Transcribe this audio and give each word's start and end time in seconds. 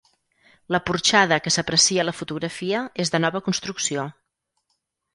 La 0.75 0.79
porxada 0.89 1.37
que 1.47 1.53
s'aprecia 1.57 2.03
a 2.05 2.07
la 2.09 2.15
fotografia 2.23 2.83
és 3.07 3.15
de 3.17 3.23
nova 3.27 3.45
construcció. 3.51 4.11